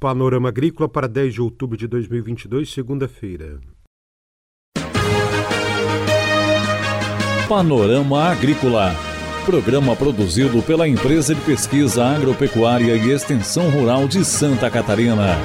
Panorama 0.00 0.48
Agrícola 0.48 0.88
para 0.88 1.08
10 1.08 1.34
de 1.34 1.40
outubro 1.40 1.76
de 1.76 1.88
2022, 1.88 2.72
segunda-feira. 2.72 3.58
Panorama 7.48 8.30
Agrícola. 8.30 8.94
Programa 9.44 9.96
produzido 9.96 10.62
pela 10.62 10.86
Empresa 10.86 11.34
de 11.34 11.40
Pesquisa 11.40 12.04
Agropecuária 12.04 12.94
e 12.94 13.10
Extensão 13.10 13.70
Rural 13.70 14.06
de 14.06 14.24
Santa 14.24 14.70
Catarina. 14.70 15.36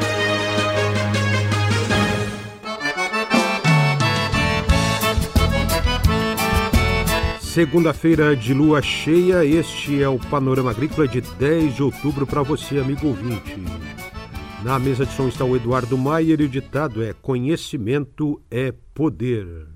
Segunda-feira 7.41 8.35
de 8.35 8.53
lua 8.53 8.83
cheia, 8.83 9.43
este 9.43 9.99
é 10.03 10.07
o 10.07 10.19
Panorama 10.19 10.69
Agrícola 10.69 11.07
de 11.07 11.21
10 11.21 11.75
de 11.75 11.81
outubro 11.81 12.27
para 12.27 12.43
você, 12.43 12.77
amigo 12.77 13.07
ouvinte. 13.07 13.55
Na 14.63 14.79
mesa 14.79 15.05
de 15.05 15.13
som 15.13 15.27
está 15.27 15.43
o 15.43 15.55
Eduardo 15.55 15.97
Maier 15.97 16.39
e 16.39 16.45
o 16.45 16.49
ditado 16.49 17.03
é: 17.03 17.13
Conhecimento 17.13 18.41
é 18.49 18.73
poder. 18.93 19.67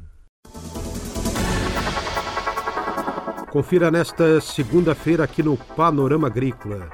Confira 3.52 3.92
nesta 3.92 4.40
segunda-feira 4.40 5.24
aqui 5.24 5.44
no 5.44 5.58
Panorama 5.58 6.28
Agrícola. 6.28 6.90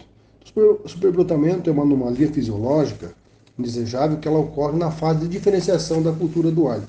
O 0.56 0.88
superbrotamento 0.88 1.70
é 1.70 1.74
uma 1.74 1.84
anomalia 1.84 2.32
fisiológica 2.32 3.14
indesejável 3.60 4.18
que 4.18 4.30
ela 4.30 4.40
ocorre 4.40 4.78
na 4.78 4.92
fase 4.92 5.20
de 5.20 5.28
diferenciação 5.28 6.02
da 6.02 6.14
cultura 6.14 6.50
do 6.50 6.70
alho. 6.70 6.88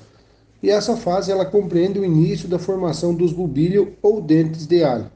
E 0.63 0.69
essa 0.69 0.95
fase 0.95 1.29
ela 1.29 1.45
compreende 1.45 1.99
o 1.99 2.05
início 2.05 2.47
da 2.47 2.57
formação 2.57 3.13
dos 3.13 3.33
bulbilhos 3.33 3.89
ou 4.01 4.21
dentes 4.21 4.65
de 4.65 4.81
alho. 4.81 5.11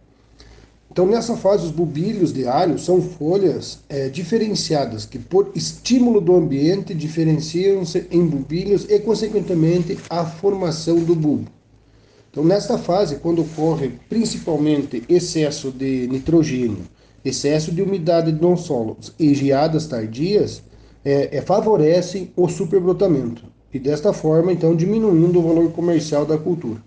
Então, 0.97 1.05
nessa 1.05 1.37
fase, 1.37 1.63
os 1.63 1.69
bulbilhos 1.69 2.33
de 2.33 2.47
alho 2.47 2.79
são 2.79 2.99
folhas 2.99 3.81
é, 3.87 4.09
diferenciadas, 4.09 5.05
que 5.05 5.19
por 5.19 5.51
estímulo 5.53 6.19
do 6.19 6.35
ambiente 6.35 6.91
diferenciam-se 6.95 8.07
em 8.09 8.25
bulbilhos 8.25 8.87
e, 8.89 8.97
consequentemente, 8.97 9.95
a 10.09 10.25
formação 10.25 10.97
do 10.97 11.13
bulbo. 11.13 11.51
Então, 12.31 12.43
nesta 12.43 12.79
fase, 12.79 13.17
quando 13.17 13.43
ocorre 13.43 13.91
principalmente 14.09 15.03
excesso 15.07 15.69
de 15.69 16.07
nitrogênio, 16.07 16.79
excesso 17.23 17.71
de 17.71 17.83
umidade 17.83 18.31
no 18.31 18.57
solo 18.57 18.97
e 19.19 19.35
geadas 19.35 19.85
tardias, 19.85 20.63
é, 21.05 21.37
é, 21.37 21.41
favorecem 21.43 22.31
o 22.35 22.49
superbrotamento 22.49 23.43
e, 23.71 23.77
desta 23.77 24.11
forma, 24.13 24.51
então, 24.51 24.75
diminuindo 24.75 25.37
o 25.37 25.43
valor 25.43 25.71
comercial 25.73 26.25
da 26.25 26.39
cultura. 26.39 26.86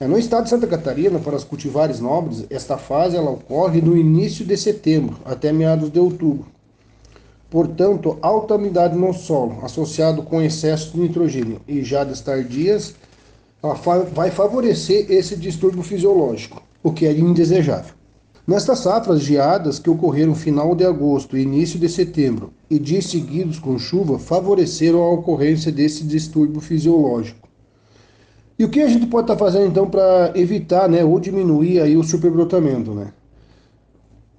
É, 0.00 0.06
no 0.06 0.16
estado 0.16 0.44
de 0.44 0.50
Santa 0.50 0.68
Catarina, 0.68 1.18
para 1.18 1.34
as 1.34 1.42
cultivares 1.42 1.98
nobres, 1.98 2.44
esta 2.50 2.78
fase 2.78 3.16
ela 3.16 3.32
ocorre 3.32 3.80
no 3.80 3.96
início 3.96 4.44
de 4.44 4.56
setembro 4.56 5.16
até 5.24 5.52
meados 5.52 5.90
de 5.90 5.98
outubro. 5.98 6.46
Portanto, 7.50 8.16
alta 8.22 8.54
umidade 8.54 8.96
no 8.96 9.12
solo, 9.12 9.58
associado 9.64 10.22
com 10.22 10.40
excesso 10.40 10.92
de 10.92 11.00
nitrogênio 11.00 11.60
e 11.66 11.82
jadas 11.82 12.20
tardias, 12.20 12.94
ela 13.60 13.74
vai 14.14 14.30
favorecer 14.30 15.10
esse 15.10 15.34
distúrbio 15.34 15.82
fisiológico, 15.82 16.62
o 16.80 16.92
que 16.92 17.04
é 17.04 17.12
indesejável. 17.12 17.94
Nestas 18.46 18.78
safras 18.78 19.20
geadas 19.20 19.80
que 19.80 19.90
ocorreram 19.90 20.32
final 20.32 20.76
de 20.76 20.84
agosto 20.84 21.36
e 21.36 21.42
início 21.42 21.76
de 21.76 21.88
setembro 21.88 22.52
e 22.70 22.78
dias 22.78 23.06
seguidos 23.06 23.58
com 23.58 23.76
chuva 23.76 24.16
favoreceram 24.16 25.02
a 25.02 25.10
ocorrência 25.10 25.72
desse 25.72 26.04
distúrbio 26.04 26.60
fisiológico. 26.60 27.47
E 28.58 28.64
o 28.64 28.68
que 28.68 28.80
a 28.80 28.88
gente 28.88 29.06
pode 29.06 29.24
estar 29.24 29.36
tá 29.36 29.38
fazendo 29.38 29.66
então 29.66 29.88
para 29.88 30.32
evitar, 30.34 30.88
né, 30.88 31.04
ou 31.04 31.20
diminuir 31.20 31.80
aí 31.80 31.96
o 31.96 32.02
superbrotamento, 32.02 32.92
né? 32.92 33.12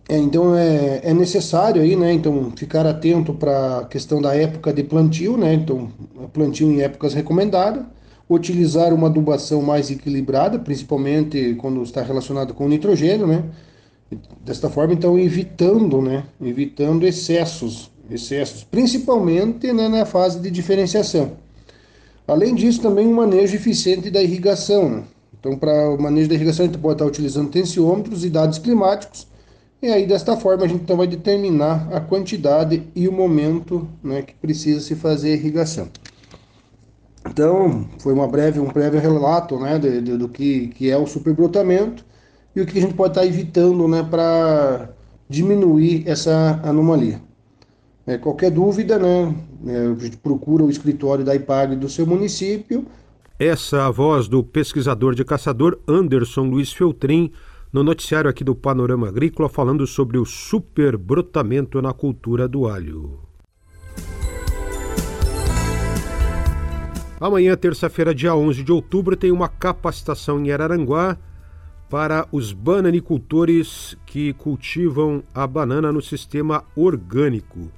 É, 0.10 0.18
então 0.18 0.56
é, 0.56 1.02
é 1.04 1.14
necessário 1.14 1.82
aí, 1.82 1.96
né, 1.96 2.12
então 2.12 2.52
ficar 2.56 2.86
atento 2.86 3.34
para 3.34 3.80
a 3.80 3.86
questão 3.86 4.22
da 4.22 4.36
época 4.36 4.74
de 4.74 4.84
plantio, 4.84 5.38
né? 5.38 5.54
Então 5.54 5.90
plantio 6.34 6.70
em 6.70 6.82
épocas 6.82 7.14
recomendadas, 7.14 7.86
utilizar 8.30 8.94
uma 8.94 9.08
adubação 9.08 9.62
mais 9.62 9.90
equilibrada, 9.90 10.60
principalmente 10.60 11.56
quando 11.56 11.82
está 11.84 12.02
relacionado 12.02 12.54
com 12.54 12.68
nitrogênio, 12.68 13.26
né? 13.26 13.44
Desta 14.44 14.70
forma, 14.70 14.94
então 14.94 15.18
evitando, 15.18 16.02
né, 16.02 16.24
evitando 16.42 17.06
excessos, 17.06 17.92
excessos, 18.10 18.64
principalmente 18.64 19.72
né, 19.72 19.88
na 19.88 20.06
fase 20.06 20.40
de 20.40 20.50
diferenciação. 20.52 21.38
Além 22.30 22.54
disso, 22.54 22.82
também 22.82 23.08
um 23.08 23.14
manejo 23.14 23.56
eficiente 23.56 24.12
da 24.12 24.22
irrigação. 24.22 24.90
Né? 24.90 25.04
Então, 25.40 25.58
para 25.58 25.90
o 25.90 26.00
manejo 26.00 26.30
da 26.30 26.36
irrigação, 26.36 26.66
a 26.66 26.68
gente 26.68 26.78
pode 26.78 26.94
estar 26.94 27.06
utilizando 27.06 27.50
tensiômetros 27.50 28.24
e 28.24 28.30
dados 28.30 28.60
climáticos. 28.60 29.28
E 29.82 29.88
aí, 29.88 30.06
desta 30.06 30.38
forma, 30.38 30.66
a 30.66 30.68
gente 30.68 30.84
então 30.84 30.98
vai 30.98 31.08
determinar 31.08 31.88
a 31.92 32.00
quantidade 32.00 32.84
e 32.96 33.08
o 33.08 33.12
momento 33.12 33.88
né, 34.04 34.22
que 34.22 34.36
precisa 34.36 34.80
se 34.80 34.96
fazer 34.96 35.32
a 35.32 35.34
irrigação. 35.34 35.88
Então, 37.28 37.86
foi 38.00 38.14
uma 38.14 38.28
breve, 38.28 38.60
um 38.60 38.68
breve 38.68 39.00
relato 39.00 39.58
né, 39.58 39.80
de, 39.80 40.02
de, 40.02 40.18
do 40.18 40.30
que, 40.30 40.68
que 40.68 40.92
é 40.92 40.98
o 40.98 41.08
superbrotamento 41.08 42.06
e 42.56 42.62
o 42.62 42.66
que 42.66 42.78
a 42.78 42.82
gente 42.82 42.94
pode 42.94 43.12
estar 43.12 43.26
evitando 43.26 43.88
né, 43.88 44.04
para 44.04 44.90
diminuir 45.28 46.04
essa 46.08 46.60
anomalia. 46.64 47.22
É, 48.10 48.18
qualquer 48.18 48.50
dúvida, 48.50 48.98
né, 48.98 49.36
é, 49.68 49.86
a 49.86 49.94
gente 49.94 50.18
procura 50.18 50.64
o 50.64 50.70
escritório 50.72 51.24
da 51.24 51.36
IPAG 51.36 51.76
do 51.76 51.88
seu 51.88 52.08
município. 52.08 52.88
Essa 53.38 53.78
é 53.78 53.82
a 53.82 53.92
voz 53.92 54.28
do 54.28 54.44
pesquisador 54.44 55.14
de 55.14 55.24
caçador 55.24 55.78
Anderson 55.88 56.46
Luiz 56.46 56.74
Feltrin 56.74 57.32
no 57.72 57.84
noticiário 57.84 58.28
aqui 58.28 58.44
do 58.44 58.56
Panorama 58.56 59.08
Agrícola 59.08 59.48
falando 59.48 59.86
sobre 59.86 60.18
o 60.18 60.26
superbrotamento 60.26 61.80
na 61.84 61.94
cultura 61.94 62.48
do 62.48 62.68
alho. 62.68 63.20
Amanhã, 67.22 67.56
terça-feira, 67.56 68.16
dia 68.16 68.34
11 68.34 68.64
de 68.64 68.72
outubro, 68.72 69.16
tem 69.16 69.32
uma 69.32 69.48
capacitação 69.48 70.44
em 70.44 70.50
Araranguá 70.52 71.16
para 71.88 72.28
os 72.32 72.54
bananicultores 72.54 73.96
que 74.08 74.34
cultivam 74.34 75.22
a 75.32 75.46
banana 75.46 75.92
no 75.92 76.02
sistema 76.02 76.64
orgânico. 76.76 77.70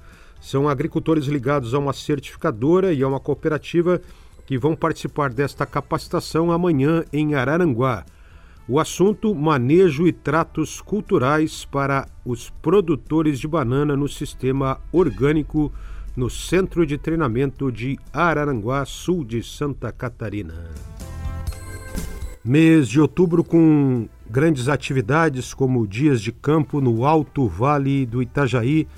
São 0.42 0.68
agricultores 0.68 1.26
ligados 1.26 1.72
a 1.72 1.78
uma 1.78 1.92
certificadora 1.92 2.92
e 2.92 3.00
a 3.00 3.06
uma 3.06 3.20
cooperativa 3.20 4.02
que 4.44 4.58
vão 4.58 4.74
participar 4.74 5.32
desta 5.32 5.64
capacitação 5.64 6.50
amanhã 6.50 7.04
em 7.12 7.36
Araranguá. 7.36 8.04
O 8.68 8.80
assunto: 8.80 9.32
manejo 9.36 10.04
e 10.04 10.12
tratos 10.12 10.80
culturais 10.80 11.64
para 11.64 12.08
os 12.24 12.50
produtores 12.60 13.38
de 13.38 13.46
banana 13.46 13.96
no 13.96 14.08
sistema 14.08 14.80
orgânico 14.90 15.72
no 16.16 16.28
Centro 16.28 16.84
de 16.84 16.98
Treinamento 16.98 17.70
de 17.70 17.96
Araranguá, 18.12 18.84
sul 18.84 19.24
de 19.24 19.44
Santa 19.44 19.92
Catarina. 19.92 20.70
Mês 22.44 22.88
de 22.88 23.00
outubro 23.00 23.44
com 23.44 24.08
grandes 24.28 24.68
atividades 24.68 25.54
como 25.54 25.86
dias 25.86 26.20
de 26.20 26.32
campo 26.32 26.80
no 26.80 27.06
Alto 27.06 27.46
Vale 27.46 28.04
do 28.04 28.20
Itajaí, 28.20 28.88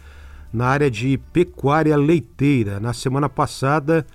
na 0.55 0.67
área 0.67 0.89
de 0.89 1.19
pecuária 1.33 1.97
leiteira. 1.97 2.79
Na 2.79 2.93
semana 2.93 3.29
passada 3.29 4.07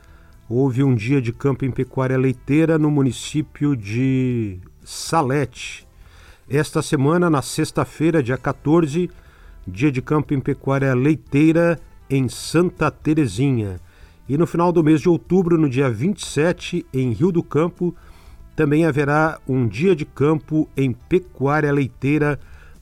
houve 0.48 0.82
um 0.82 0.96
dia 0.96 1.22
de 1.22 1.34
campo 1.34 1.66
em 1.66 1.70
pecuária 1.70 2.18
leiteira 2.18 2.80
no 2.80 2.90
município 2.90 3.76
de 3.76 4.58
Salete. 4.82 5.86
Esta 6.50 6.82
semana, 6.82 7.30
na 7.30 7.42
sexta-feira, 7.42 8.24
dia 8.24 8.38
14, 8.38 9.12
dia 9.68 9.92
de 9.92 10.02
campo 10.02 10.34
em 10.34 10.40
pecuária 10.40 10.96
leiteira 10.96 11.78
em 12.10 12.30
Santa 12.30 12.90
Terezinha. 12.90 13.76
E 14.28 14.38
no 14.38 14.48
final 14.48 14.72
do 14.72 14.82
mês 14.82 15.02
de 15.02 15.10
outubro, 15.10 15.58
no 15.58 15.70
dia 15.70 15.90
27, 15.90 16.86
em 16.94 17.12
Rio 17.12 17.34
do 17.34 17.44
Campo, 17.44 17.94
também 18.56 18.86
haverá 18.86 19.40
um 19.48 19.68
dia 19.68 19.94
de 19.94 20.06
campo 20.06 20.70
em 20.78 20.94
pecuária 20.94 21.72
leiteira 21.72 22.40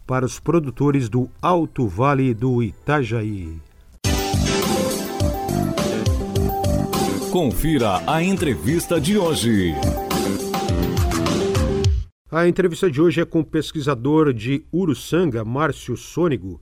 para 0.07 0.25
os 0.25 0.39
produtores 0.39 1.09
do 1.09 1.30
Alto 1.42 1.86
Vale 1.86 2.33
do 2.33 2.63
Itajaí. 2.63 3.62
Confira 7.30 8.01
a 8.07 8.24
entrevista 8.24 9.00
de 9.00 9.18
hoje. 9.18 9.75
A 12.31 12.48
entrevista 12.48 12.89
de 12.89 13.01
hoje 13.01 13.21
é 13.21 13.25
com 13.25 13.42
o 13.42 13.45
pesquisador 13.45 14.33
de 14.33 14.65
Uruçanga, 14.74 15.45
Márcio 15.45 15.95
Sônigo, 15.98 16.62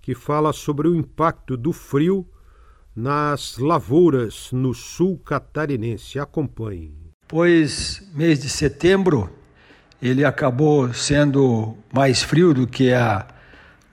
que 0.00 0.14
fala 0.14 0.52
sobre 0.52 0.86
o 0.86 0.94
impacto 0.94 1.56
do 1.56 1.72
frio 1.72 2.26
nas 2.94 3.56
lavouras 3.56 4.50
no 4.52 4.74
sul 4.74 5.18
catarinense. 5.18 6.18
Acompanhe 6.18 7.02
pois 7.32 8.02
mês 8.14 8.38
de 8.38 8.50
setembro 8.50 9.30
ele 10.02 10.24
acabou 10.24 10.92
sendo 10.92 11.76
mais 11.92 12.22
frio 12.22 12.52
do 12.52 12.66
que 12.66 12.92
a, 12.92 13.24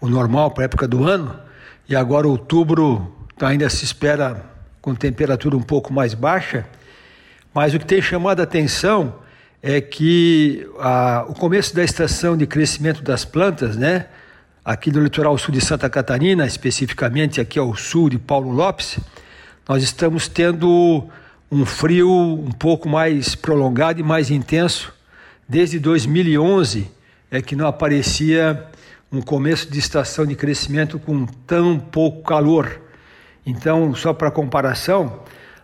o 0.02 0.10
normal 0.10 0.50
para 0.50 0.64
a 0.64 0.66
época 0.66 0.88
do 0.88 1.06
ano, 1.06 1.40
e 1.88 1.96
agora 1.96 2.28
outubro 2.28 3.16
ainda 3.40 3.70
se 3.70 3.86
espera 3.86 4.44
com 4.82 4.96
temperatura 4.96 5.56
um 5.56 5.62
pouco 5.62 5.94
mais 5.94 6.16
baixa, 6.16 6.66
mas 7.54 7.76
o 7.76 7.80
que 7.80 7.86
tem 7.86 8.02
chamado 8.02 8.40
a 8.40 8.44
atenção 8.44 9.14
é 9.62 9.80
que 9.80 10.68
a, 10.80 11.26
o 11.28 11.34
começo 11.34 11.76
da 11.76 11.84
estação 11.84 12.36
de 12.36 12.48
crescimento 12.48 13.04
das 13.04 13.24
plantas, 13.24 13.78
né, 13.78 14.08
aqui 14.64 14.90
do 14.90 15.02
litoral 15.02 15.38
sul 15.38 15.54
de 15.54 15.62
Santa 15.62 15.90
Catarina, 15.90 16.46
especificamente 16.46 17.40
aqui 17.40 17.60
ao 17.60 17.76
sul 17.76 18.10
de 18.10 18.18
Paulo 18.18 18.52
Lopes, 18.52 19.00
nós 19.68 19.84
estamos 19.84 20.28
tendo 20.28 21.08
um 21.52 21.66
frio 21.66 22.10
um 22.10 22.52
pouco 22.52 22.90
mais 22.90 23.36
prolongado 23.36 24.00
e 24.00 24.04
mais 24.04 24.32
intenso. 24.32 24.94
Desde 25.50 25.80
2011 25.80 26.92
é 27.32 27.42
que 27.42 27.56
não 27.56 27.66
aparecia 27.66 28.68
um 29.12 29.20
começo 29.20 29.68
de 29.72 29.80
estação 29.80 30.24
de 30.24 30.36
crescimento 30.36 31.00
com 31.00 31.26
tão 31.26 31.80
pouco 31.80 32.22
calor. 32.22 32.80
Então, 33.44 33.96
só 33.96 34.14
para 34.14 34.30
comparação, 34.30 35.24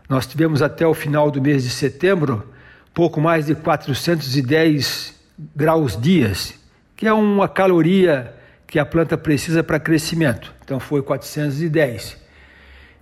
nós 0.09 0.25
tivemos 0.25 0.63
até 0.63 0.87
o 0.87 0.95
final 0.95 1.29
do 1.29 1.39
mês 1.39 1.61
de 1.61 1.69
setembro 1.69 2.51
pouco 2.95 3.21
mais 3.21 3.45
de 3.45 3.53
410 3.53 5.13
graus 5.55 5.95
dias, 5.95 6.55
que 6.95 7.05
é 7.05 7.13
uma 7.13 7.47
caloria 7.47 8.33
que 8.65 8.79
a 8.79 8.85
planta 8.87 9.15
precisa 9.15 9.63
para 9.63 9.79
crescimento. 9.79 10.51
Então 10.63 10.79
foi 10.79 11.03
410. 11.03 12.17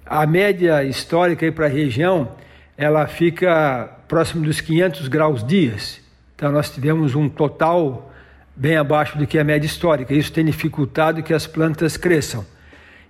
A 0.05 0.27
média 0.27 0.83
histórica 0.83 1.49
para 1.49 1.67
a 1.67 1.69
região 1.69 2.35
ela 2.75 3.07
fica 3.07 3.89
próximo 4.05 4.43
dos 4.43 4.59
500 4.59 5.07
graus 5.07 5.47
dias. 5.47 6.03
Então 6.43 6.51
nós 6.51 6.69
tivemos 6.69 7.15
um 7.15 7.29
total 7.29 8.11
bem 8.53 8.75
abaixo 8.75 9.17
do 9.17 9.25
que 9.25 9.39
a 9.39 9.45
média 9.45 9.65
histórica. 9.65 10.13
Isso 10.13 10.29
tem 10.29 10.43
dificultado 10.43 11.23
que 11.23 11.33
as 11.33 11.47
plantas 11.47 11.95
cresçam. 11.95 12.45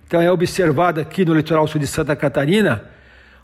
Então 0.06 0.20
é 0.20 0.30
observado 0.30 1.00
aqui 1.00 1.24
no 1.24 1.34
litoral 1.34 1.66
sul 1.66 1.80
de 1.80 1.86
Santa 1.88 2.14
Catarina 2.14 2.84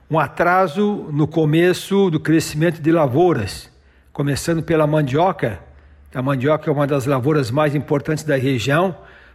um 0.08 0.16
atraso 0.16 1.08
no 1.10 1.26
começo 1.26 2.08
do 2.08 2.20
crescimento 2.20 2.80
de 2.80 2.92
lavouras, 2.92 3.68
começando 4.12 4.62
pela 4.62 4.86
mandioca. 4.86 5.58
A 6.14 6.22
mandioca 6.22 6.70
é 6.70 6.72
uma 6.72 6.86
das 6.86 7.04
lavouras 7.04 7.50
mais 7.50 7.74
importantes 7.74 8.22
da 8.22 8.36
região. 8.36 8.90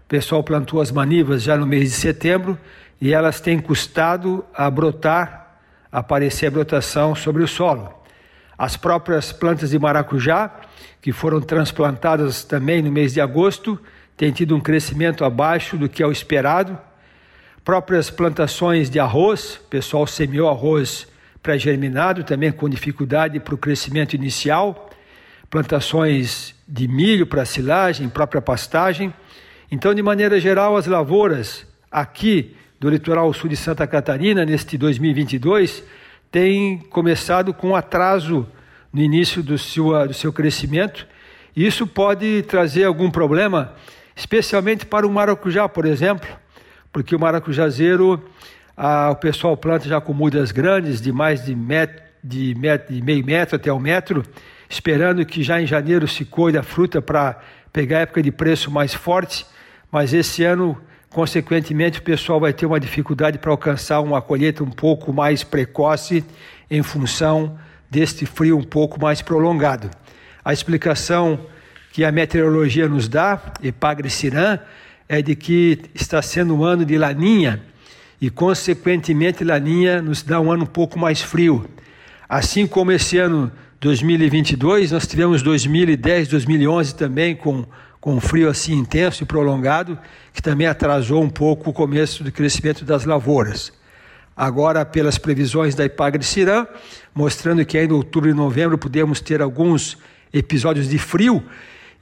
O 0.05 0.07
pessoal 0.07 0.41
plantou 0.41 0.79
as 0.79 0.89
manivas 0.89 1.43
já 1.43 1.57
no 1.57 1.67
mês 1.67 1.91
de 1.91 1.97
setembro 1.97 2.57
e 3.01 3.13
elas 3.13 3.41
têm 3.41 3.59
custado 3.59 4.45
a 4.53 4.71
brotar 4.71 5.57
aparecer 5.91 6.47
a 6.47 6.51
brotação 6.51 7.13
sobre 7.13 7.43
o 7.43 7.47
solo. 7.47 8.04
As 8.57 8.77
próprias 8.77 9.31
plantas 9.31 9.71
de 9.71 9.79
maracujá, 9.79 10.51
que 11.01 11.11
foram 11.11 11.41
transplantadas 11.41 12.43
também 12.43 12.81
no 12.81 12.91
mês 12.91 13.13
de 13.13 13.21
agosto, 13.21 13.79
têm 14.15 14.31
tido 14.31 14.55
um 14.55 14.61
crescimento 14.61 15.25
abaixo 15.25 15.77
do 15.77 15.89
que 15.89 16.01
é 16.01 16.07
o 16.07 16.11
esperado. 16.11 16.77
Próprias 17.63 18.09
plantações 18.09 18.89
de 18.89 18.99
arroz, 18.99 19.55
o 19.55 19.69
pessoal 19.69 20.07
semeou 20.07 20.49
arroz 20.49 21.07
pré-germinado, 21.43 22.23
também 22.23 22.51
com 22.51 22.67
dificuldade 22.67 23.39
para 23.39 23.53
o 23.53 23.57
crescimento 23.57 24.15
inicial. 24.15 24.89
Plantações 25.49 26.55
de 26.67 26.87
milho 26.87 27.27
para 27.27 27.45
silagem, 27.45 28.09
própria 28.09 28.41
pastagem. 28.41 29.13
Então, 29.71 29.93
de 29.93 30.01
maneira 30.01 30.39
geral, 30.39 30.75
as 30.77 30.87
lavouras 30.87 31.67
aqui 31.91 32.55
do 32.79 32.89
litoral 32.89 33.31
sul 33.33 33.49
de 33.49 33.55
Santa 33.55 33.85
Catarina, 33.85 34.45
neste 34.45 34.77
2022, 34.77 35.83
tem 36.35 36.79
começado 36.89 37.53
com 37.53 37.77
atraso 37.77 38.45
no 38.91 38.99
início 39.01 39.41
do 39.41 39.57
seu, 39.57 40.05
do 40.05 40.13
seu 40.13 40.33
crescimento. 40.33 41.07
E 41.55 41.65
isso 41.65 41.87
pode 41.87 42.41
trazer 42.41 42.83
algum 42.83 43.09
problema, 43.09 43.73
especialmente 44.13 44.85
para 44.85 45.07
o 45.07 45.09
maracujá, 45.09 45.69
por 45.69 45.85
exemplo, 45.85 46.27
porque 46.91 47.15
o 47.15 47.19
maracujazeiro, 47.21 48.21
ah, 48.75 49.11
o 49.11 49.15
pessoal 49.15 49.55
planta 49.55 49.87
já 49.87 50.01
com 50.01 50.11
mudas 50.11 50.51
grandes, 50.51 50.99
de 50.99 51.09
mais 51.09 51.45
de, 51.45 51.55
met, 51.55 52.03
de, 52.21 52.53
met, 52.55 52.91
de 52.91 53.01
meio 53.01 53.25
metro 53.25 53.55
até 53.55 53.71
um 53.71 53.79
metro, 53.79 54.21
esperando 54.69 55.25
que 55.25 55.41
já 55.41 55.61
em 55.61 55.65
janeiro 55.65 56.05
se 56.05 56.25
colhe 56.25 56.57
a 56.57 56.63
fruta 56.63 57.01
para 57.01 57.39
pegar 57.71 57.99
a 57.99 58.01
época 58.01 58.21
de 58.21 58.29
preço 58.29 58.69
mais 58.69 58.93
forte, 58.93 59.45
mas 59.89 60.13
esse 60.13 60.43
ano 60.43 60.77
Consequentemente, 61.15 61.99
o 61.99 62.01
pessoal 62.01 62.41
vai 62.41 62.51
ter 62.51 62.65
uma 62.65 62.77
dificuldade 62.77 63.37
para 63.37 63.49
alcançar 63.49 64.01
uma 64.01 64.21
colheita 64.21 64.61
um 64.65 64.69
pouco 64.69 65.13
mais 65.13 65.45
precoce 65.45 66.25
em 66.69 66.83
função 66.83 67.57
deste 67.89 68.25
frio 68.25 68.57
um 68.57 68.63
pouco 68.63 69.01
mais 69.01 69.21
prolongado. 69.21 69.89
A 70.43 70.51
explicação 70.51 71.39
que 71.93 72.03
a 72.03 72.11
meteorologia 72.11 72.89
nos 72.89 73.07
dá, 73.07 73.41
Epagre 73.63 74.09
Cirã, 74.09 74.59
é 75.07 75.21
de 75.21 75.37
que 75.37 75.83
está 75.95 76.21
sendo 76.21 76.53
um 76.53 76.65
ano 76.65 76.83
de 76.83 76.97
laninha 76.97 77.63
e, 78.19 78.29
consequentemente, 78.29 79.41
laninha 79.41 80.01
nos 80.01 80.21
dá 80.21 80.41
um 80.41 80.51
ano 80.51 80.63
um 80.63 80.67
pouco 80.67 80.99
mais 80.99 81.21
frio. 81.21 81.65
Assim 82.27 82.67
como 82.67 82.91
esse 82.91 83.17
ano 83.17 83.49
2022, 83.79 84.91
nós 84.91 85.07
tivemos 85.07 85.41
2010, 85.41 86.27
2011 86.27 86.93
também 86.93 87.33
com 87.37 87.65
com 88.05 88.13
um 88.13 88.21
frio 88.21 88.47
assim 88.47 88.73
intenso 88.73 89.23
e 89.23 89.25
prolongado, 89.25 89.97
que 90.31 90.39
também 90.39 90.67
atrasou 90.67 91.23
um 91.23 91.29
pouco 91.29 91.71
o 91.71 91.73
começo 91.73 92.23
do 92.23 92.31
crescimento 92.31 92.85
das 92.85 93.03
lavouras. 93.03 93.73
Agora, 94.37 94.85
pelas 94.85 95.17
previsões 95.17 95.73
da 95.73 95.83
Ipagre-Cirã, 95.85 96.67
mostrando 97.15 97.65
que 97.65 97.75
ainda 97.75 97.95
em 97.95 97.97
outubro 97.97 98.29
e 98.29 98.33
novembro 98.35 98.77
podemos 98.77 99.19
ter 99.19 99.41
alguns 99.41 99.97
episódios 100.31 100.87
de 100.87 100.99
frio 100.99 101.43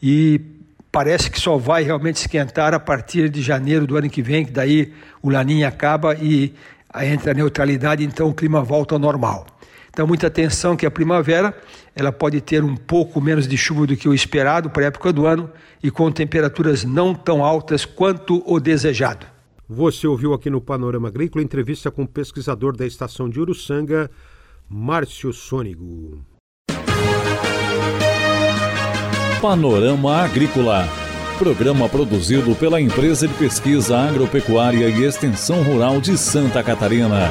e 0.02 0.42
parece 0.92 1.32
que 1.32 1.40
só 1.40 1.56
vai 1.56 1.84
realmente 1.84 2.18
esquentar 2.18 2.74
a 2.74 2.82
partir 2.82 3.30
de 3.30 3.42
janeiro 3.42 3.88
do 3.88 3.96
ano 3.96 4.10
que 4.10 4.22
vem, 4.22 4.44
que 4.44 4.52
daí 4.52 4.94
o 5.22 5.30
laninha 5.30 5.70
acaba 5.70 6.16
e 6.16 6.54
entra 7.02 7.32
a 7.32 7.34
neutralidade, 7.34 8.04
então 8.04 8.28
o 8.28 8.34
clima 8.34 8.62
volta 8.62 8.94
ao 8.94 9.00
normal. 9.00 9.48
Então, 9.94 10.08
muita 10.08 10.26
atenção 10.26 10.76
que 10.76 10.88
a 10.88 10.92
primavera 10.92 11.56
ela 11.96 12.12
pode 12.12 12.42
ter 12.42 12.64
um 12.64 12.76
pouco 12.76 13.22
menos 13.22 13.48
de 13.48 13.56
chuva 13.56 13.86
do 13.86 13.96
que 13.96 14.10
o 14.10 14.14
esperado 14.14 14.68
para 14.68 14.86
a 14.86 14.88
época 14.88 15.14
do 15.14 15.28
ano 15.28 15.52
e 15.84 15.92
com 15.92 16.12
temperaturas 16.12 16.84
não 16.84 17.14
tão 17.14 17.46
altas 17.46 17.86
quanto 17.86 18.42
o 18.52 18.60
desejado. 18.60 19.28
Você 19.70 20.08
ouviu 20.08 20.34
aqui 20.34 20.50
no 20.50 20.60
Panorama 20.60 21.10
Agrícola 21.10 21.44
entrevista 21.44 21.92
com 21.92 22.04
o 22.04 22.08
pesquisador 22.08 22.76
da 22.76 22.88
estação 22.88 23.30
de 23.30 23.40
Uruçanga, 23.40 24.10
Márcio 24.68 25.32
Sônigo. 25.32 26.26
Panorama 29.40 30.24
Agrícola. 30.24 30.88
Programa 31.38 31.88
produzido 31.88 32.56
pela 32.56 32.82
Empresa 32.82 33.28
de 33.28 33.34
Pesquisa 33.36 33.98
Agropecuária 33.98 34.90
e 34.90 35.04
Extensão 35.04 35.62
Rural 35.62 36.02
de 36.02 36.18
Santa 36.18 36.64
Catarina. 36.64 37.30